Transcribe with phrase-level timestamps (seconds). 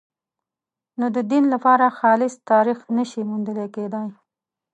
[0.99, 4.09] نو د دین لپاره خالص تاریخ نه شي موندل کېدای.